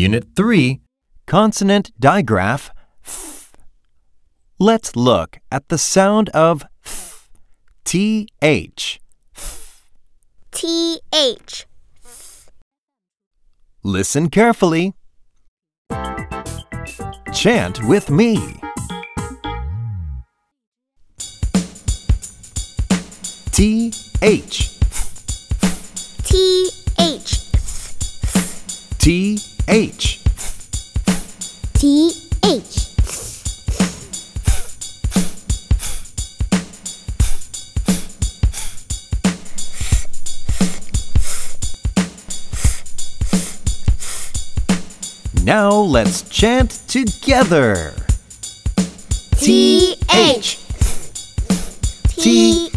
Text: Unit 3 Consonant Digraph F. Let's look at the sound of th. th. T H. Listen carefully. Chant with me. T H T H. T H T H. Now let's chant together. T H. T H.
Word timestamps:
Unit 0.00 0.28
3 0.34 0.80
Consonant 1.26 1.92
Digraph 2.00 2.70
F. 3.04 3.52
Let's 4.58 4.96
look 4.96 5.40
at 5.52 5.68
the 5.68 5.76
sound 5.76 6.30
of 6.30 6.64
th. 7.84 8.26
th. 8.40 8.98
T 10.52 11.00
H. 11.12 11.66
Listen 13.82 14.30
carefully. 14.30 14.94
Chant 17.34 17.84
with 17.86 18.08
me. 18.08 18.58
T 23.52 23.92
H 24.22 24.78
T 26.24 26.70
H. 26.70 26.79
T 29.00 29.38
H 29.66 30.20
T 31.72 32.12
H. 32.44 32.86
Now 45.44 45.70
let's 45.70 46.28
chant 46.28 46.82
together. 46.86 47.94
T 49.38 49.96
H. 50.12 50.58
T 52.18 52.66
H. 52.66 52.69